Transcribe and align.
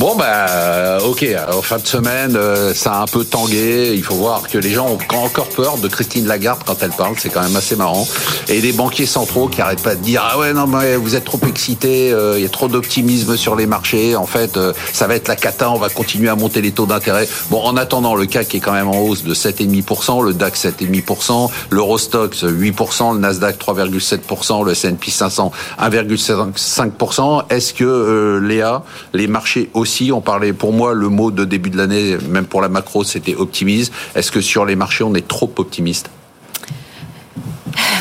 Bon, 0.00 0.16
bah, 0.16 0.96
ok. 1.04 1.26
En 1.52 1.60
fin 1.60 1.76
de 1.76 1.86
semaine, 1.86 2.34
euh, 2.34 2.72
ça 2.72 2.94
a 2.94 3.02
un 3.02 3.04
peu 3.04 3.22
tangué. 3.22 3.92
Il 3.94 4.02
faut 4.02 4.14
voir 4.14 4.48
que 4.48 4.56
les 4.56 4.70
gens 4.70 4.88
ont 4.88 4.98
encore 5.14 5.50
peur 5.50 5.76
de 5.76 5.88
Christine 5.88 6.26
Lagarde 6.26 6.62
quand 6.64 6.82
elle 6.82 6.92
parle. 6.92 7.16
C'est 7.18 7.28
quand 7.28 7.42
même 7.42 7.54
assez 7.54 7.76
marrant. 7.76 8.08
Et 8.48 8.62
des 8.62 8.72
banquiers 8.72 9.04
centraux 9.04 9.48
qui 9.48 9.60
arrêtent 9.60 9.82
pas 9.82 9.94
de 9.94 10.00
dire 10.00 10.26
ah 10.26 10.38
ouais 10.38 10.54
non 10.54 10.66
mais 10.66 10.96
vous 10.96 11.16
êtes 11.16 11.26
trop 11.26 11.38
excités. 11.46 12.12
euh, 12.14 12.38
Il 12.38 12.42
y 12.42 12.46
a 12.46 12.48
trop 12.48 12.66
d'optimisme 12.68 13.36
sur 13.36 13.56
les 13.56 13.66
marchés. 13.66 14.16
En 14.16 14.24
fait, 14.24 14.56
euh, 14.56 14.72
ça 14.94 15.06
va 15.06 15.16
être 15.16 15.28
la 15.28 15.36
cata. 15.36 15.70
On 15.70 15.76
va 15.76 15.90
continuer 15.90 16.30
à 16.30 16.34
monter 16.34 16.62
les 16.62 16.72
taux 16.72 16.86
d'intérêt. 16.86 17.28
Bon, 17.50 17.60
en 17.62 17.76
attendant, 17.76 18.14
le 18.14 18.24
CAC 18.24 18.54
est 18.54 18.60
quand 18.60 18.72
même 18.72 18.88
en 18.88 19.02
hausse 19.02 19.22
de 19.22 19.34
7,5%, 19.34 20.24
le 20.24 20.32
DAX 20.32 20.64
7,5%, 20.64 21.50
l'Eurostox 21.68 22.44
8%, 22.44 23.12
le 23.16 23.20
Nasdaq 23.20 23.58
3,7%, 23.58 24.64
le 24.64 24.72
S&P 24.72 25.10
500 25.10 25.52
1,5%. 25.78 27.42
Est-ce 27.50 27.74
que 27.74 27.84
euh, 27.84 28.40
Léa, 28.40 28.82
les 29.12 29.26
marchés 29.26 29.68
aussi, 29.74 29.89
on 30.12 30.20
parlait 30.20 30.52
pour 30.52 30.72
moi 30.72 30.94
le 30.94 31.08
mot 31.08 31.30
de 31.30 31.44
début 31.44 31.70
de 31.70 31.76
l'année, 31.76 32.16
même 32.28 32.46
pour 32.46 32.60
la 32.60 32.68
macro, 32.68 33.04
c'était 33.04 33.34
optimisme. 33.34 33.92
Est-ce 34.14 34.30
que 34.30 34.40
sur 34.40 34.64
les 34.64 34.76
marchés, 34.76 35.04
on 35.04 35.14
est 35.14 35.26
trop 35.26 35.50
optimiste? 35.56 36.10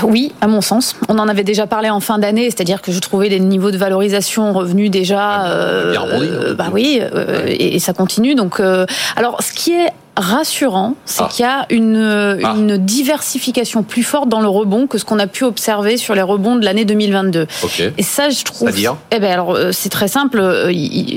Oui, 0.03 0.31
à 0.41 0.47
mon 0.47 0.61
sens. 0.61 0.95
On 1.09 1.19
en 1.19 1.27
avait 1.27 1.43
déjà 1.43 1.67
parlé 1.67 1.89
en 1.89 1.99
fin 1.99 2.17
d'année, 2.19 2.45
c'est-à-dire 2.45 2.81
que 2.81 2.91
je 2.91 2.99
trouvais 2.99 3.29
les 3.29 3.39
niveaux 3.39 3.71
de 3.71 3.77
valorisation 3.77 4.53
revenus 4.53 4.89
déjà. 4.89 5.43
Ouais, 5.43 5.91
bien 5.91 6.05
euh, 6.05 6.53
bah 6.53 6.69
oui, 6.71 6.99
euh, 7.01 7.45
et, 7.47 7.75
et 7.75 7.79
ça 7.79 7.93
continue. 7.93 8.35
Donc, 8.35 8.59
euh, 8.59 8.85
alors, 9.15 9.43
ce 9.43 9.51
qui 9.51 9.73
est 9.73 9.89
rassurant, 10.19 10.93
c'est 11.05 11.23
Ah. 11.23 11.29
qu'il 11.31 11.43
y 11.43 11.47
a 11.47 11.65
une, 11.71 12.39
Ah. 12.43 12.53
une 12.55 12.77
diversification 12.77 13.81
plus 13.83 14.03
forte 14.03 14.29
dans 14.29 14.41
le 14.41 14.47
rebond 14.47 14.85
que 14.85 14.97
ce 14.97 15.05
qu'on 15.05 15.17
a 15.19 15.27
pu 15.27 15.43
observer 15.45 15.97
sur 15.97 16.13
les 16.13 16.21
rebonds 16.21 16.55
de 16.57 16.65
l'année 16.65 16.85
2022. 16.85 17.47
Ok. 17.63 17.81
Et 17.97 18.03
ça, 18.03 18.29
je 18.29 18.43
trouve. 18.43 18.67
C'est-à-dire? 18.69 18.95
Eh 19.11 19.19
ben 19.19 19.31
alors, 19.31 19.55
euh, 19.55 19.71
c'est 19.71 19.89
très 19.89 20.07
simple. 20.07 20.39
Euh, 20.39 20.71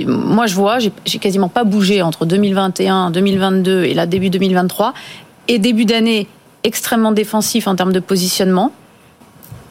moi, 0.07 0.47
je 0.47 0.55
vois, 0.55 0.79
j'ai 0.79 1.19
quasiment 1.19 1.49
pas 1.49 1.65
bougé 1.65 2.01
entre 2.03 2.25
2021, 2.25 3.11
2022 3.11 3.85
et 3.85 3.95
là 3.95 4.07
début 4.07 4.31
2023, 4.31 4.95
et 5.49 5.59
début 5.59 5.85
d'année 5.85 6.29
extrêmement 6.65 7.13
défensif 7.13 7.67
en 7.67 7.75
termes 7.75 7.93
de 7.93 8.01
positionnement, 8.01 8.71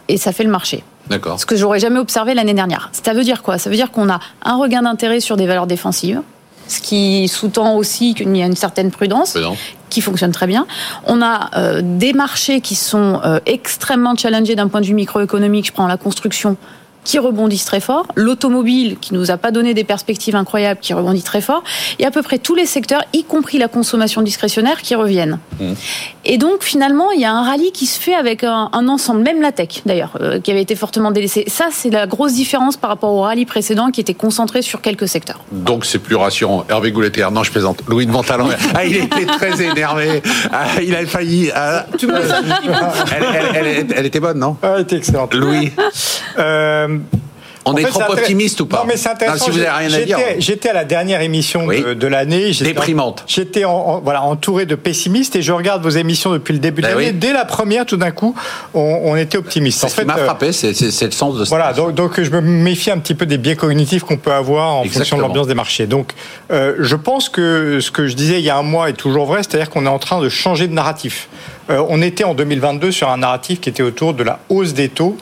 et 0.09 0.17
ça 0.17 0.33
fait 0.33 0.43
le 0.43 0.49
marché. 0.51 0.83
D'accord. 1.09 1.39
Ce 1.39 1.45
que 1.45 1.55
j'aurais 1.55 1.79
jamais 1.79 1.99
observé 1.99 2.33
l'année 2.33 2.53
dernière. 2.53 2.89
Ça 2.91 3.13
veut 3.13 3.23
dire 3.23 3.41
quoi? 3.41 3.57
Ça 3.57 3.69
veut 3.69 3.75
dire 3.77 3.91
qu'on 3.91 4.09
a 4.09 4.19
un 4.43 4.57
regain 4.57 4.81
d'intérêt 4.81 5.19
sur 5.21 5.37
des 5.37 5.45
valeurs 5.47 5.67
défensives, 5.67 6.21
ce 6.67 6.81
qui 6.81 7.27
sous-tend 7.27 7.75
aussi 7.75 8.13
qu'il 8.13 8.35
y 8.35 8.41
a 8.41 8.45
une 8.45 8.55
certaine 8.55 8.91
prudence 8.91 9.37
qui 9.89 10.01
fonctionne 10.01 10.31
très 10.31 10.47
bien. 10.47 10.65
On 11.05 11.21
a 11.21 11.49
euh, 11.57 11.81
des 11.83 12.13
marchés 12.13 12.61
qui 12.61 12.75
sont 12.75 13.19
euh, 13.23 13.39
extrêmement 13.45 14.15
challengés 14.15 14.55
d'un 14.55 14.69
point 14.69 14.81
de 14.81 14.85
vue 14.85 14.93
microéconomique. 14.93 15.67
Je 15.67 15.73
prends 15.73 15.87
la 15.87 15.97
construction 15.97 16.57
qui 17.03 17.19
rebondissent 17.19 17.65
très 17.65 17.79
fort, 17.79 18.05
l'automobile 18.15 18.97
qui 18.99 19.13
nous 19.13 19.31
a 19.31 19.37
pas 19.37 19.51
donné 19.51 19.73
des 19.73 19.83
perspectives 19.83 20.35
incroyables 20.35 20.79
qui 20.79 20.93
rebondit 20.93 21.23
très 21.23 21.41
fort, 21.41 21.63
et 21.99 22.05
à 22.05 22.11
peu 22.11 22.21
près 22.21 22.37
tous 22.37 22.55
les 22.55 22.65
secteurs, 22.65 23.03
y 23.13 23.23
compris 23.23 23.57
la 23.57 23.67
consommation 23.67 24.21
discrétionnaire, 24.21 24.81
qui 24.81 24.95
reviennent. 24.95 25.39
Mmh. 25.59 25.73
Et 26.25 26.37
donc 26.37 26.63
finalement, 26.63 27.11
il 27.11 27.19
y 27.21 27.25
a 27.25 27.31
un 27.33 27.43
rallye 27.43 27.71
qui 27.71 27.85
se 27.87 27.99
fait 27.99 28.13
avec 28.13 28.43
un, 28.43 28.69
un 28.73 28.87
ensemble, 28.87 29.21
même 29.21 29.41
la 29.41 29.51
tech 29.51 29.81
d'ailleurs, 29.85 30.11
euh, 30.21 30.39
qui 30.39 30.51
avait 30.51 30.61
été 30.61 30.75
fortement 30.75 31.11
délaissée. 31.11 31.45
Ça, 31.47 31.69
c'est 31.71 31.89
la 31.89 32.05
grosse 32.07 32.33
différence 32.33 32.77
par 32.77 32.89
rapport 32.91 33.11
au 33.13 33.21
rallye 33.21 33.45
précédent 33.45 33.89
qui 33.91 34.01
était 34.01 34.13
concentré 34.13 34.61
sur 34.61 34.81
quelques 34.81 35.07
secteurs. 35.07 35.39
Donc 35.51 35.85
c'est 35.85 35.99
plus 35.99 36.15
rassurant. 36.15 36.65
Hervé 36.69 36.91
Goulettier, 36.91 37.25
non 37.31 37.43
je 37.43 37.51
plaisante. 37.51 37.81
Louis 37.87 38.05
de 38.05 38.11
Montalon, 38.11 38.49
ah, 38.75 38.85
il 38.85 38.97
était 38.97 39.25
très 39.25 39.61
énervé. 39.63 40.21
Ah, 40.51 40.65
il 40.81 40.95
a 40.95 41.05
failli. 41.05 41.49
ah, 41.55 41.85
elle, 43.15 43.23
elle- 43.55 43.65
elle- 43.67 43.87
elle 43.95 44.05
était 44.05 44.19
bonne, 44.19 44.39
non? 44.39 44.57
Ah, 44.61 44.73
elle 44.75 44.81
était 44.83 44.97
excellente. 44.97 45.33
Louis, 45.33 45.71
Euh, 46.37 46.90
on 47.63 47.73
en 47.73 47.77
est 47.77 47.83
fait, 47.83 47.89
trop 47.91 48.13
optimiste 48.13 48.59
ou 48.61 48.65
pas 48.65 48.77
Non, 48.77 48.83
mais 48.87 48.97
c'est 48.97 49.09
intéressant. 49.09 49.45
si 49.45 49.51
vous 49.51 49.57
J'ai- 49.57 49.65
n'avez 49.65 49.85
rien 49.85 49.87
à 49.87 49.89
j'étais- 49.99 50.05
dire. 50.05 50.17
J'étais 50.39 50.69
à 50.69 50.73
la 50.73 50.83
dernière 50.83 51.21
émission 51.21 51.65
Oui. 51.67 51.83
de, 51.83 51.93
de 51.93 52.07
l'année. 52.07 52.49
Déprimante. 52.59 53.23
J'étais 53.27 53.65
en, 53.65 53.71
en- 53.73 53.99
voilà, 53.99 54.23
entouré 54.23 54.65
de 54.65 54.73
pessimistes 54.73 55.35
et 55.35 55.43
je 55.43 55.51
regarde 55.51 55.83
vos 55.83 55.91
émissions 55.91 56.31
depuis 56.31 56.53
le 56.53 56.59
début 56.59 56.81
de 56.81 56.87
Ben 56.87 56.95
l'année. 56.95 57.09
oui. 57.11 57.13
Dès 57.13 57.33
la 57.33 57.45
première, 57.45 57.85
tout 57.85 57.97
d'un 57.97 58.09
coup, 58.09 58.33
on, 58.73 59.01
on 59.03 59.15
était 59.15 59.37
optimiste. 59.37 59.87
Ce 59.87 59.95
qui 59.95 60.05
m'a 60.05 60.17
euh, 60.17 60.25
frappé, 60.25 60.51
c'est 60.53 60.71
le 60.71 61.11
sens 61.11 61.37
de 61.37 61.45
ça. 61.45 61.49
Voilà, 61.55 61.71
donc, 61.73 61.93
donc 61.93 62.19
je 62.19 62.31
me 62.31 62.41
méfie 62.41 62.89
un 62.89 62.97
petit 62.97 63.13
peu 63.13 63.27
des 63.27 63.37
biais 63.37 63.55
cognitifs 63.55 64.01
qu'on 64.05 64.17
peut 64.17 64.31
avoir 64.33 64.77
en 64.77 64.83
fonction 64.85 65.17
de 65.17 65.21
l'ambiance 65.21 65.45
des 65.45 65.53
marchés. 65.53 65.85
Donc, 65.85 66.13
euh, 66.51 66.73
je 66.79 66.95
pense 66.95 67.29
que 67.29 67.77
ce 67.79 67.91
que 67.91 68.07
je 68.07 68.15
disais 68.15 68.39
il 68.39 68.43
y 68.45 68.49
a 68.49 68.57
un 68.57 68.63
mois 68.63 68.89
est 68.89 68.93
toujours 68.93 69.27
vrai, 69.27 69.43
c'est-à-dire 69.43 69.69
qu'on 69.69 69.85
est 69.85 69.89
en 69.89 69.99
train 69.99 70.19
de 70.19 70.29
changer 70.29 70.67
de 70.67 70.73
narratif. 70.73 71.29
Euh, 71.69 71.85
on 71.89 72.01
était 72.01 72.23
en 72.23 72.33
2022 72.33 72.91
sur 72.91 73.09
un 73.09 73.17
narratif 73.17 73.61
qui 73.61 73.69
était 73.69 73.83
autour 73.83 74.15
de 74.15 74.23
la 74.23 74.39
hausse 74.49 74.73
des 74.73 74.89
taux 74.89 75.15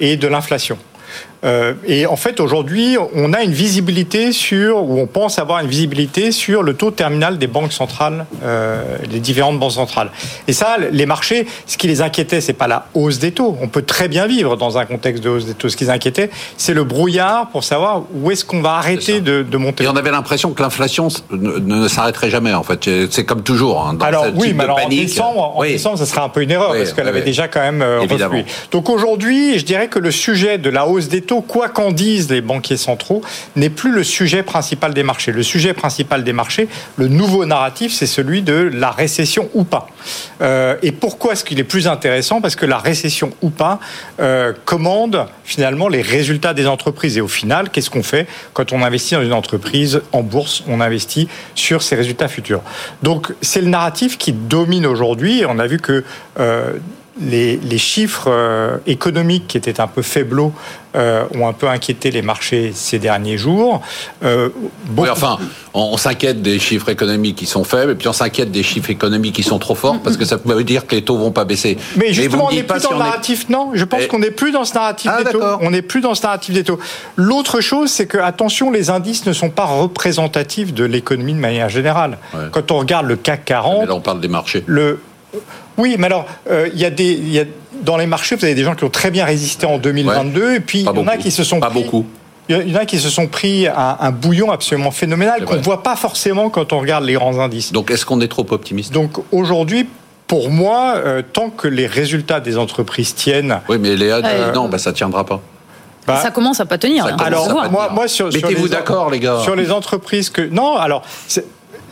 et 0.00 0.16
de 0.16 0.28
l'inflation. 0.28 0.78
Euh, 1.44 1.74
et 1.86 2.06
en 2.06 2.16
fait, 2.16 2.40
aujourd'hui, 2.40 2.96
on 3.14 3.32
a 3.32 3.42
une 3.42 3.52
visibilité 3.52 4.32
sur, 4.32 4.82
ou 4.88 4.98
on 4.98 5.06
pense 5.06 5.38
avoir 5.38 5.60
une 5.60 5.68
visibilité 5.68 6.32
sur 6.32 6.62
le 6.62 6.74
taux 6.74 6.90
terminal 6.90 7.38
des 7.38 7.46
banques 7.46 7.72
centrales, 7.72 8.26
euh, 8.42 8.82
les 9.10 9.20
différentes 9.20 9.58
banques 9.58 9.72
centrales. 9.72 10.10
Et 10.48 10.52
ça, 10.52 10.76
les 10.90 11.06
marchés, 11.06 11.46
ce 11.66 11.76
qui 11.76 11.86
les 11.86 12.00
inquiétait, 12.00 12.40
c'est 12.40 12.52
pas 12.54 12.66
la 12.68 12.86
hausse 12.94 13.18
des 13.18 13.32
taux. 13.32 13.56
On 13.60 13.68
peut 13.68 13.82
très 13.82 14.08
bien 14.08 14.26
vivre 14.26 14.56
dans 14.56 14.78
un 14.78 14.86
contexte 14.86 15.22
de 15.22 15.28
hausse 15.28 15.44
des 15.46 15.54
taux. 15.54 15.68
Ce 15.68 15.76
qui 15.76 15.84
les 15.84 15.90
inquiétait, 15.90 16.30
c'est 16.56 16.74
le 16.74 16.84
brouillard 16.84 17.48
pour 17.48 17.64
savoir 17.64 18.02
où 18.14 18.30
est-ce 18.30 18.44
qu'on 18.44 18.62
va 18.62 18.74
arrêter 18.74 19.20
de, 19.20 19.42
de 19.42 19.56
monter. 19.56 19.84
Et 19.84 19.88
on 19.88 19.96
avait 19.96 20.10
l'impression 20.10 20.52
que 20.52 20.62
l'inflation 20.62 21.08
ne, 21.30 21.58
ne 21.58 21.88
s'arrêterait 21.88 22.30
jamais, 22.30 22.54
en 22.54 22.62
fait. 22.62 22.88
C'est 23.10 23.24
comme 23.24 23.42
toujours. 23.42 23.86
Hein, 23.86 23.94
dans 23.94 24.06
Alors 24.06 24.26
oui, 24.34 24.54
mais 24.54 24.64
alors 24.64 24.80
en 24.84 24.88
décembre, 24.88 25.52
en 25.56 25.60
Oui. 25.60 25.72
décembre, 25.72 25.98
ça 25.98 26.06
serait 26.06 26.20
un 26.22 26.28
peu 26.28 26.42
une 26.42 26.50
erreur 26.50 26.70
Oui, 26.72 26.78
parce 26.78 26.92
qu'elle 26.92 27.04
oui, 27.04 27.10
avait 27.10 27.22
déjà 27.22 27.48
quand 27.48 27.60
même 27.60 27.82
euh, 27.82 28.00
reflué. 28.00 28.44
Donc 28.70 28.88
aujourd'hui, 28.88 29.58
je 29.58 29.64
dirais 29.64 29.88
que 29.88 29.98
le 29.98 30.10
sujet 30.10 30.58
de 30.58 30.70
la 30.70 30.86
hausse 30.86 31.08
des 31.08 31.20
taux, 31.20 31.33
quoi 31.40 31.68
qu'en 31.68 31.92
disent 31.92 32.30
les 32.30 32.40
banquiers 32.40 32.76
centraux, 32.76 33.22
n'est 33.56 33.70
plus 33.70 33.92
le 33.92 34.04
sujet 34.04 34.42
principal 34.42 34.94
des 34.94 35.02
marchés. 35.02 35.32
Le 35.32 35.42
sujet 35.42 35.74
principal 35.74 36.24
des 36.24 36.32
marchés, 36.32 36.68
le 36.96 37.08
nouveau 37.08 37.44
narratif, 37.44 37.92
c'est 37.92 38.06
celui 38.06 38.42
de 38.42 38.70
la 38.72 38.90
récession 38.90 39.48
ou 39.54 39.64
pas. 39.64 39.88
Euh, 40.42 40.76
et 40.82 40.92
pourquoi 40.92 41.32
est-ce 41.32 41.44
qu'il 41.44 41.58
est 41.58 41.64
plus 41.64 41.88
intéressant? 41.88 42.40
Parce 42.40 42.56
que 42.56 42.66
la 42.66 42.78
récession 42.78 43.32
ou 43.42 43.50
pas 43.50 43.80
euh, 44.20 44.52
commande 44.64 45.26
finalement 45.44 45.88
les 45.88 46.02
résultats 46.02 46.54
des 46.54 46.66
entreprises. 46.66 47.18
Et 47.18 47.20
au 47.20 47.28
final, 47.28 47.70
qu'est-ce 47.70 47.90
qu'on 47.90 48.02
fait? 48.02 48.26
Quand 48.52 48.72
on 48.72 48.82
investit 48.82 49.14
dans 49.14 49.22
une 49.22 49.32
entreprise 49.32 50.02
en 50.12 50.22
bourse 50.22 50.64
On 50.68 50.80
investit 50.80 51.28
sur 51.54 51.82
ses 51.82 51.96
résultats 51.96 52.28
futurs. 52.28 52.62
Donc 53.02 53.32
c'est 53.40 53.60
le 53.60 53.68
narratif 53.68 54.18
qui 54.18 54.32
domine 54.32 54.86
aujourd'hui. 54.86 55.44
On 55.48 55.58
a 55.58 55.66
vu 55.66 55.78
que 55.78 56.04
euh, 56.38 56.74
les, 57.20 57.56
les 57.56 57.78
chiffres 57.78 58.26
euh, 58.28 58.78
économiques 58.86 59.46
qui 59.46 59.56
étaient 59.56 59.80
un 59.80 59.86
peu 59.86 60.02
faiblots 60.02 60.52
euh, 60.96 61.24
ont 61.34 61.48
un 61.48 61.52
peu 61.52 61.68
inquiété 61.68 62.10
les 62.10 62.22
marchés 62.22 62.72
ces 62.74 62.98
derniers 62.98 63.36
jours. 63.38 63.80
Euh, 64.24 64.48
Oui, 64.96 65.08
enfin, 65.10 65.38
on, 65.74 65.80
on 65.92 65.96
s'inquiète 65.96 66.40
des 66.42 66.58
chiffres 66.58 66.88
économiques 66.88 67.36
qui 67.36 67.46
sont 67.46 67.64
faibles, 67.64 67.92
et 67.92 67.94
puis 67.96 68.06
on 68.08 68.12
s'inquiète 68.12 68.50
des 68.52 68.62
chiffres 68.62 68.90
économiques 68.90 69.34
qui 69.34 69.42
sont 69.42 69.58
trop 69.58 69.74
forts, 69.74 69.98
parce 70.02 70.16
que 70.16 70.24
ça 70.24 70.38
veut 70.44 70.62
dire 70.64 70.86
que 70.86 70.94
les 70.94 71.02
taux 71.02 71.16
vont 71.16 71.32
pas 71.32 71.44
baisser. 71.44 71.78
Mais 71.96 72.12
justement, 72.12 72.46
me 72.46 72.52
on 72.52 72.54
n'est 72.54 72.62
pas 72.62 72.74
plus 72.74 72.82
si 72.82 72.86
dans 72.88 72.94
le 72.94 73.00
est- 73.00 73.04
narratif. 73.04 73.48
Non, 73.48 73.70
je 73.74 73.84
pense 73.84 74.02
Eh. 74.04 74.08
qu'on 74.08 74.20
n'est 74.20 74.30
plus 74.30 74.52
dans 74.52 74.64
ce 74.64 74.74
narratif 74.74 75.10
Ah, 75.12 75.24
des 75.24 75.30
taux. 75.30 75.42
On 75.60 75.70
n'est 75.70 75.82
plus 75.82 76.00
dans 76.00 76.14
ce 76.14 76.22
narratif 76.22 76.54
des 76.54 76.62
taux. 76.64 76.78
L'autre 77.16 77.60
chose, 77.60 77.90
c'est 77.90 78.06
que 78.06 78.18
attention, 78.18 78.70
les 78.70 78.90
indices 78.90 79.26
ne 79.26 79.32
sont 79.32 79.50
pas 79.50 79.64
représentatifs 79.66 80.72
de 80.74 80.84
l'économie 80.84 81.34
de 81.34 81.38
manière 81.40 81.68
générale. 81.68 82.18
Ouais. 82.34 82.40
Quand 82.52 82.70
on 82.70 82.78
regarde 82.78 83.06
le 83.06 83.16
CAC 83.16 83.40
Mais 83.40 83.44
40, 83.46 83.88
là, 83.88 83.94
on 83.94 84.00
parle 84.00 84.20
des 84.20 84.28
marchés. 84.28 84.62
le 84.66 85.00
oui, 85.78 85.96
mais 85.98 86.06
alors 86.06 86.26
euh, 86.50 86.68
il 86.72 86.80
y 86.80 86.84
a 86.84 86.90
des 86.90 87.12
il 87.12 87.32
y 87.32 87.38
a 87.40 87.44
dans 87.82 87.96
les 87.96 88.06
marchés, 88.06 88.36
vous 88.36 88.44
avez 88.44 88.54
des 88.54 88.64
gens 88.64 88.74
qui 88.74 88.84
ont 88.84 88.90
très 88.90 89.10
bien 89.10 89.24
résisté 89.24 89.66
en 89.66 89.78
2022, 89.78 90.54
et 90.54 90.60
puis 90.60 90.80
il 90.80 90.84
y 90.84 90.88
en 90.88 91.06
a 91.06 91.16
qui 91.16 91.30
se 91.30 91.44
sont 91.44 91.60
Pas 91.60 91.70
pris- 91.70 91.82
beaucoup. 91.82 92.06
Il 92.48 92.68
y 92.68 92.76
en 92.76 92.80
a 92.80 92.84
qui 92.84 92.98
se 92.98 93.08
sont 93.08 93.26
pris 93.26 93.66
un, 93.66 93.96
un 94.00 94.10
bouillon 94.10 94.50
absolument 94.52 94.90
phénoménal 94.90 95.44
qu'on 95.46 95.56
ne 95.56 95.62
voit 95.62 95.82
pas 95.82 95.96
forcément 95.96 96.50
quand 96.50 96.72
on 96.74 96.80
regarde 96.80 97.04
les 97.04 97.14
grands 97.14 97.38
indices. 97.38 97.72
Donc, 97.72 97.90
est-ce 97.90 98.04
qu'on 98.04 98.20
est 98.20 98.28
trop 98.28 98.44
optimiste? 98.50 98.92
Donc 98.92 99.12
aujourd'hui, 99.32 99.88
pour 100.26 100.50
moi, 100.50 100.94
euh, 100.96 101.22
tant 101.22 101.48
que 101.48 101.68
les 101.68 101.86
résultats 101.86 102.40
des 102.40 102.58
entreprises 102.58 103.14
tiennent, 103.14 103.60
Oui, 103.68 103.78
mais 103.80 103.96
Léa 103.96 104.20
dit 104.20 104.28
Euh, 104.30 104.52
non, 104.52 104.68
bah, 104.68 104.76
ça 104.78 104.92
tiendra 104.92 105.24
pas. 105.24 105.40
bah, 106.06 106.20
ça 106.22 106.30
commence 106.30 106.60
à 106.60 106.66
pas 106.66 106.76
tenir. 106.78 107.06
Ça 107.06 107.14
hein. 107.14 107.16
alors 107.18 107.50
moi, 107.50 107.66
tenir. 107.66 107.92
moi 107.92 108.08
sur, 108.08 108.26
Mettez-vous 108.26 108.64
les- 108.64 108.70
d'accord, 108.70 109.10
les 109.10 109.20
gars. 109.20 109.38
Sur 109.42 109.56
les 109.56 109.70
entreprises 109.72 110.28
que 110.28 110.42
non, 110.42 110.76
alors 110.76 111.02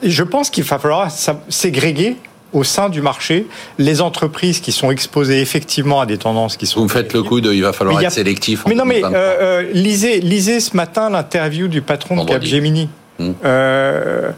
je 0.03 0.23
pense 0.23 0.51
qu'il 0.51 0.65
va 0.65 0.79
falloir 0.79 1.09
ségréguer 1.49 2.17
au 2.53 2.65
sein 2.65 2.89
du 2.89 3.01
marché 3.03 3.47
les 3.79 4.01
entreprises 4.01 4.61
qui 4.61 4.73
sont 4.73 4.91
exposées 4.91 5.41
effectivement 5.41 6.01
à 6.01 6.07
des 6.07 6.19
tendances 6.19 6.57
qui 6.57 6.67
sont. 6.67 6.81
Vous 6.81 6.87
me 6.87 6.91
faites 6.91 7.13
le 7.13 7.23
coup 7.23 7.41
de 7.41 7.53
il 7.53 7.63
va 7.63 7.73
falloir 7.73 7.97
Mais 7.97 8.03
être 8.05 8.09
a- 8.13 8.15
sélectif. 8.15 8.67
en 8.67 8.69
Mais 8.69 8.75
non, 8.75 8.85
mais 8.85 9.01
2023. 9.01 9.19
euh, 9.21 9.37
euh, 9.41 9.71
lisez, 9.73 10.21
lisez 10.21 10.61
ce 10.61 10.77
matin 10.77 11.11
l'interview 11.11 11.69
du 11.69 11.83
patron 11.83 12.15
de 12.15 12.21
Vendredi. 12.21 12.51
Capgemini. 12.51 12.89
Hmm. 13.19 13.33
Euh, 13.45 14.31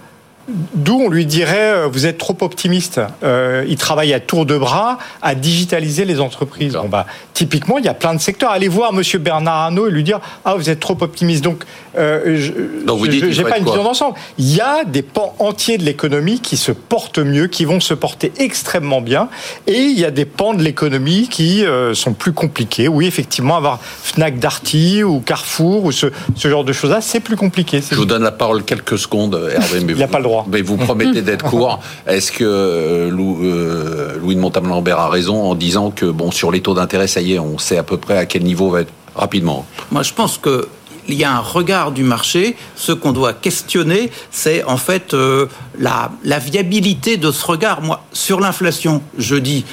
D'où 0.74 1.00
on 1.00 1.08
lui 1.08 1.24
dirait, 1.24 1.72
euh, 1.72 1.88
vous 1.90 2.06
êtes 2.06 2.18
trop 2.18 2.36
optimiste. 2.42 3.00
Euh, 3.22 3.64
il 3.66 3.76
travaille 3.76 4.12
à 4.12 4.20
tour 4.20 4.44
de 4.44 4.58
bras 4.58 4.98
à 5.22 5.34
digitaliser 5.34 6.04
les 6.04 6.20
entreprises. 6.20 6.74
Bon, 6.74 6.88
bah, 6.88 7.06
typiquement, 7.32 7.78
il 7.78 7.84
y 7.84 7.88
a 7.88 7.94
plein 7.94 8.14
de 8.14 8.20
secteurs. 8.20 8.50
Allez 8.50 8.68
voir 8.68 8.92
Monsieur 8.92 9.18
Bernard 9.18 9.54
Arnault 9.54 9.88
et 9.88 9.90
lui 9.90 10.04
dire, 10.04 10.20
ah, 10.44 10.54
vous 10.54 10.68
êtes 10.68 10.80
trop 10.80 10.96
optimiste. 11.00 11.42
Donc, 11.42 11.64
euh, 11.96 12.36
je 12.36 13.40
n'ai 13.40 13.48
pas 13.48 13.58
une 13.58 13.64
vision 13.64 13.84
d'ensemble. 13.84 14.18
Il 14.36 14.54
y 14.54 14.60
a 14.60 14.84
des 14.84 15.02
pans 15.02 15.34
entiers 15.38 15.78
de 15.78 15.84
l'économie 15.84 16.40
qui 16.40 16.56
se 16.56 16.72
portent 16.72 17.18
mieux, 17.18 17.46
qui 17.46 17.64
vont 17.64 17.80
se 17.80 17.94
porter 17.94 18.32
extrêmement 18.38 19.00
bien, 19.00 19.28
et 19.66 19.78
il 19.78 19.98
y 19.98 20.04
a 20.04 20.10
des 20.10 20.24
pans 20.24 20.54
de 20.54 20.62
l'économie 20.62 21.28
qui 21.28 21.64
euh, 21.64 21.94
sont 21.94 22.12
plus 22.12 22.32
compliqués. 22.32 22.88
Oui, 22.88 23.06
effectivement, 23.06 23.56
avoir 23.56 23.80
Fnac 23.80 24.38
Darty 24.38 25.02
ou 25.02 25.20
Carrefour 25.20 25.84
ou 25.84 25.92
ce, 25.92 26.08
ce 26.36 26.48
genre 26.48 26.64
de 26.64 26.72
choses-là, 26.72 27.00
c'est 27.00 27.20
plus 27.20 27.36
compliqué. 27.36 27.82
Je 27.88 27.96
vous 27.96 28.04
donne 28.04 28.22
la 28.24 28.32
parole 28.32 28.64
quelques 28.64 28.98
secondes, 28.98 29.40
Hervé. 29.54 29.80
il 29.80 29.94
n'y 29.94 30.02
a 30.02 30.08
pas 30.08 30.18
le 30.18 30.24
droit. 30.24 30.33
Mais 30.48 30.62
vous 30.62 30.76
promettez 30.76 31.22
d'être 31.22 31.44
court. 31.50 31.80
Est-ce 32.06 32.32
que 32.32 32.44
euh, 32.44 33.10
euh, 33.10 34.18
Louis 34.18 34.34
de 34.34 34.40
Montalembert 34.40 34.98
a 34.98 35.08
raison 35.08 35.42
en 35.42 35.54
disant 35.54 35.90
que 35.90 36.06
bon 36.06 36.30
sur 36.30 36.50
les 36.50 36.60
taux 36.60 36.74
d'intérêt, 36.74 37.06
ça 37.06 37.20
y 37.20 37.34
est, 37.34 37.38
on 37.38 37.58
sait 37.58 37.78
à 37.78 37.82
peu 37.82 37.96
près 37.96 38.18
à 38.18 38.26
quel 38.26 38.42
niveau 38.42 38.70
va 38.70 38.82
être 38.82 38.92
rapidement? 39.14 39.66
Moi, 39.90 40.02
je 40.02 40.12
pense 40.12 40.38
que 40.38 40.68
il 41.06 41.16
y 41.16 41.24
a 41.24 41.36
un 41.36 41.40
regard 41.40 41.92
du 41.92 42.02
marché. 42.02 42.56
Ce 42.76 42.90
qu'on 42.90 43.12
doit 43.12 43.34
questionner, 43.34 44.10
c'est 44.30 44.64
en 44.64 44.78
fait 44.78 45.12
euh, 45.12 45.46
la, 45.78 46.10
la, 46.24 46.38
viabilité 46.38 47.18
de 47.18 47.30
ce 47.30 47.44
regard. 47.44 47.82
Moi, 47.82 48.02
sur 48.12 48.40
l'inflation, 48.40 49.02
je 49.18 49.36
dis, 49.36 49.66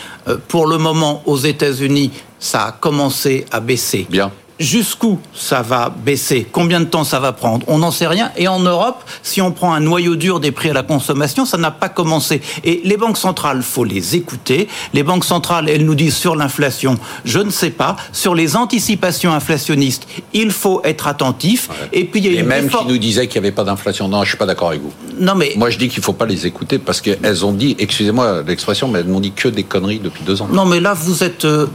pour 0.50 0.68
le 0.68 0.78
moment, 0.78 1.24
aux 1.26 1.38
États-Unis, 1.38 2.12
ça 2.38 2.66
a 2.66 2.72
commencé 2.74 3.46
à 3.52 3.62
baisser. 3.62 4.06
Bien. 4.10 4.30
Jusqu'où 4.62 5.20
ça 5.34 5.64
va 5.64 5.90
baisser? 5.90 6.48
Combien 6.52 6.80
de 6.80 6.86
temps 6.86 7.04
ça 7.04 7.20
va 7.20 7.32
prendre? 7.32 7.66
On 7.68 7.80
n'en 7.80 7.90
sait 7.90 8.06
rien. 8.06 8.32
Et 8.38 8.48
en 8.48 8.60
Europe, 8.60 9.04
si 9.24 9.42
on 9.42 9.52
prend 9.52 9.74
un 9.74 9.80
noyau 9.80 10.16
dur 10.16 10.40
des 10.40 10.52
prix 10.52 10.70
à 10.70 10.74
la 10.74 10.84
consommation, 10.84 11.46
ça 11.46 11.58
n'a 11.58 11.72
pas 11.72 11.90
commencé. 11.90 12.42
Et 12.64 12.82
les 12.84 12.96
banques 12.96 13.18
centrales, 13.18 13.64
faut 13.64 13.84
les 13.84 14.16
écouter. 14.16 14.68
Les 14.94 15.02
banques 15.02 15.26
centrales, 15.26 15.68
elles 15.68 15.84
nous 15.84 15.96
disent 15.96 16.16
sur 16.16 16.36
l'inflation, 16.36 17.00
je 17.26 17.40
ne 17.40 17.50
sais 17.50 17.72
pas. 17.72 17.96
Sur 18.14 18.36
les 18.36 18.56
anticipations 18.56 19.34
inflationnistes, 19.34 20.08
il 20.32 20.52
faut 20.52 20.82
être 20.84 21.08
attentif. 21.08 21.70
Et 21.92 22.06
puis 22.06 22.20
il 22.20 22.32
y 22.32 22.38
a 22.38 22.42
Et 22.42 22.44
même 22.44 22.70
qui 22.70 22.86
nous 22.88 23.00
disaient 23.00 23.28
qu'il 23.28 23.42
n'y 23.42 23.48
avait 23.48 23.56
pas 23.56 23.64
d'inflation. 23.64 24.08
Non, 24.08 24.24
je 24.24 24.30
suis 24.30 24.38
pas 24.38 24.46
d'accord 24.46 24.70
avec 24.70 24.82
vous. 24.82 24.94
Non 25.20 25.34
mais 25.34 25.54
moi 25.58 25.72
je 25.72 25.80
dis 25.80 25.90
qu'il 25.90 26.04
faut 26.04 26.14
pas 26.14 26.28
les 26.28 26.46
écouter 26.46 26.78
parce 26.78 27.02
qu'elles 27.02 27.46
ont 27.46 27.54
dit, 27.54 27.76
excusez-moi 27.80 28.44
l'expression, 28.46 28.88
mais 28.88 29.00
elles 29.00 29.08
m'ont 29.08 29.20
dit 29.20 29.32
que 29.32 29.48
des 29.48 29.64
conneries 29.64 30.00
depuis 30.00 30.24
deux 30.24 30.42
ans. 30.44 30.48
Non 30.52 30.66
mais 30.66 30.80
là 30.80 30.94
vous 30.94 31.24
êtes 31.24 31.46
euh, 31.46 31.66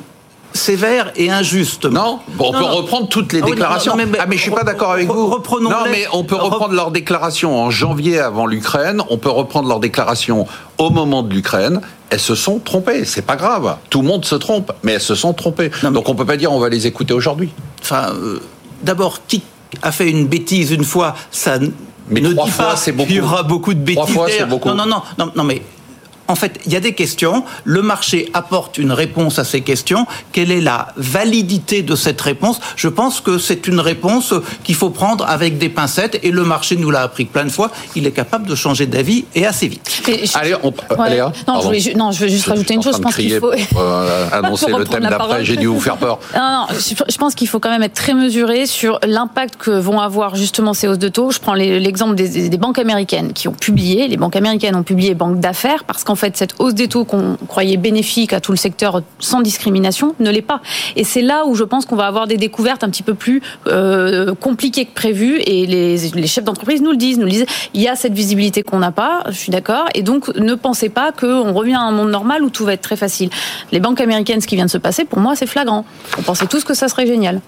sévère 0.56 1.12
et 1.17 1.31
injuste. 1.31 1.85
Non, 1.85 2.20
on 2.38 2.53
peut 2.53 2.64
reprendre 2.64 3.08
toutes 3.08 3.32
les 3.32 3.41
ah 3.43 3.47
déclarations. 3.47 3.97
mais, 3.97 4.06
ah 4.19 4.26
mais 4.26 4.37
je 4.37 4.43
suis 4.43 4.50
pas 4.50 4.64
d'accord 4.64 4.93
avec 4.93 5.06
vous. 5.06 5.26
Reprenons 5.29 5.70
non, 5.70 5.85
mais 5.91 6.06
on 6.12 6.25
peut 6.25 6.37
reprendre 6.37 6.75
leurs 6.75 6.91
déclarations 6.91 7.56
en 7.58 7.70
janvier 7.70 8.19
avant 8.19 8.47
l'Ukraine. 8.47 9.03
On 9.11 9.19
peut 9.19 9.31
reprendre 9.31 9.69
leurs 9.69 9.81
déclarations 9.81 10.47
au 10.79 10.91
moment 10.91 11.23
de 11.23 11.32
l'Ukraine. 11.32 11.81
Elles 12.11 12.20
se 12.20 12.35
sont 12.35 12.58
trompées. 12.58 13.05
C'est 13.05 13.23
pas 13.23 13.37
grave. 13.37 13.76
Tout 13.91 14.03
le 14.03 14.08
monde 14.08 14.25
se 14.25 14.35
trompe, 14.35 14.73
mais 14.82 14.93
elles 14.93 15.00
se 15.00 15.14
sont 15.14 15.32
trompées. 15.32 15.70
Donc 15.82 16.08
on 16.08 16.14
peut 16.14 16.26
pas 16.26 16.37
dire 16.37 16.53
on 16.53 16.59
va 16.59 16.69
les 16.69 16.87
écouter 16.87 17.14
aujourd'hui. 17.14 17.50
Enfin, 17.82 18.12
euh, 18.12 18.41
d'abord, 18.82 19.20
qui 19.26 19.43
a 19.82 19.93
fait 19.93 20.11
une 20.11 20.26
bêtise 20.26 20.73
une 20.73 20.85
fois, 20.85 21.14
ça 21.31 21.59
mais 22.09 22.20
ne 22.20 22.32
trois 22.32 22.47
dit 22.47 22.52
fois, 22.52 22.76
c'est 22.76 22.93
beaucoup. 22.93 23.11
Il 23.11 23.17
y 23.17 23.20
aura 23.20 23.43
beaucoup 23.43 23.75
de 23.75 23.81
bêtises. 23.81 23.97
Trois 23.97 24.06
fois, 24.06 24.29
c'est 24.31 24.47
beaucoup. 24.47 24.69
Non, 24.69 24.76
non, 24.76 24.87
non, 24.87 25.02
non, 25.19 25.32
non, 25.35 25.44
mais 25.44 25.62
en 26.28 26.34
fait, 26.34 26.61
il 26.67 26.73
y 26.73 26.76
a 26.76 26.81
des 26.81 26.94
questions. 26.94 27.44
Le 27.64 27.82
marché 27.82 28.31
apporte 28.34 28.78
une 28.78 28.93
réponse 28.93 29.38
à 29.38 29.44
ces 29.44 29.61
questions. 29.61 30.06
Quelle 30.32 30.50
est 30.50 30.61
la 30.61 30.88
validité 30.96 31.82
de 31.82 31.94
cette 31.94 32.20
réponse? 32.20 32.61
Je 32.76 32.88
pense 32.88 33.20
que 33.20 33.38
c'est 33.38 33.67
une 33.67 33.81
réponse 33.81 34.34
qu'il 34.64 34.75
faut 34.75 34.90
prendre 34.90 35.25
avec 35.28 35.58
des 35.58 35.69
pincettes. 35.69 36.19
Et 36.23 36.31
le 36.31 36.44
marché 36.44 36.76
nous 36.76 36.90
l'a 36.90 37.02
appris 37.02 37.25
plein 37.25 37.44
de 37.44 37.50
fois. 37.50 37.70
Il 37.94 38.06
est 38.06 38.12
capable 38.12 38.46
de 38.46 38.55
changer 38.55 38.87
d'avis 38.87 39.25
et 39.34 39.46
assez 39.46 39.69
vite. 39.69 40.02
Allez, 40.34 40.55
on... 40.62 40.73
non, 41.49 41.61
je 41.61 41.96
non, 41.96 42.12
je 42.12 42.20
veux 42.20 42.28
juste 42.28 42.46
rajouter 42.46 42.75
une 42.75 42.82
chose. 42.82 42.96
Je 42.96 43.02
pense 43.02 43.17
qu'il 43.17 43.32
faut 43.38 43.52
euh, 43.52 44.28
annoncer 44.32 44.73
le 44.73 44.84
thème 44.84 45.02
d'après. 45.02 45.44
J'ai 45.44 45.56
dû 45.56 45.67
vous 45.67 45.81
faire 45.81 45.96
peur. 45.96 46.19
Non, 46.34 46.40
non, 46.40 46.67
je 46.76 47.17
pense 47.17 47.34
qu'il 47.34 47.49
faut 47.49 47.61
quand 47.61 47.70
même 47.70 47.82
être 47.82 47.94
très 47.94 48.14
mesuré 48.14 48.67
sur 48.67 48.99
l'impact 49.06 49.56
que 49.56 49.70
vont 49.70 50.00
avoir 50.00 50.34
justement 50.34 50.75
ces 50.75 50.88
hausses 50.88 50.99
de 50.99 51.08
taux. 51.08 51.31
Je 51.31 51.38
prends 51.38 51.55
l'exemple 51.55 52.14
des, 52.14 52.49
des 52.49 52.58
banques 52.58 52.78
américaines 52.78 53.32
qui 53.32 53.49
ont 53.49 53.52
publié. 53.52 54.08
Les 54.08 54.17
banques 54.17 54.37
américaines 54.37 54.75
ont 54.75 54.82
publié 54.82 55.14
banque 55.14 55.40
d'affaires 55.40 55.84
parce 55.84 56.05
qu'en 56.05 56.16
en 56.17 56.19
fait, 56.19 56.35
cette 56.35 56.55
hausse 56.59 56.73
des 56.73 56.89
taux 56.89 57.05
qu'on 57.05 57.37
croyait 57.47 57.77
bénéfique 57.77 58.33
à 58.33 58.41
tout 58.41 58.51
le 58.51 58.57
secteur 58.57 59.03
sans 59.19 59.43
discrimination 59.43 60.15
ne 60.19 60.31
l'est 60.31 60.41
pas. 60.41 60.63
Et 60.97 61.05
c'est 61.05 61.21
là 61.21 61.45
où 61.45 61.55
je 61.55 61.63
pense 61.63 61.85
qu'on 61.85 61.95
va 61.95 62.07
avoir 62.07 62.27
des 62.27 62.39
découvertes 62.39 62.83
un 62.83 62.89
petit 62.89 63.03
peu 63.03 63.13
plus 63.13 63.43
euh, 63.67 64.35
compliquées 64.35 64.87
que 64.87 64.95
prévues. 64.95 65.43
Et 65.45 65.67
les, 65.67 66.27
chefs 66.27 66.43
d'entreprise 66.43 66.81
nous 66.81 66.93
le 66.93 66.97
disent, 66.97 67.19
nous 67.19 67.27
le 67.27 67.31
disent. 67.31 67.45
Il 67.75 67.83
y 67.83 67.89
a 67.89 67.97
cette 67.97 68.15
visibilité 68.15 68.63
qu'on 68.63 68.79
n'a 68.79 68.93
pas. 68.93 69.25
Je 69.29 69.37
suis 69.37 69.53
d'accord. 69.53 69.85
Et 69.95 70.03
donc, 70.03 70.35
ne 70.37 70.55
pensez 70.55 70.89
pas 70.89 71.13
qu'on 71.13 71.53
revient 71.53 71.75
à 71.75 71.83
un 71.83 71.93
monde 71.93 72.11
normal 72.11 72.43
où 72.43 72.49
tout 72.49 72.65
va 72.65 72.73
être 72.73 72.81
très 72.81 72.97
facile. 72.97 73.29
Les 73.71 73.79
banques 73.79 74.01
américaines, 74.01 74.41
ce 74.41 74.47
qui 74.47 74.57
vient 74.57 74.65
de 74.65 74.71
se 74.71 74.79
passer, 74.79 75.05
pour 75.05 75.19
moi, 75.19 75.37
c'est 75.37 75.47
flagrant. 75.47 75.85
On 76.17 76.23
pensait 76.23 76.47
tous 76.47 76.65
que 76.65 76.73
ça 76.73 76.89
serait 76.89 77.07
génial. 77.07 77.43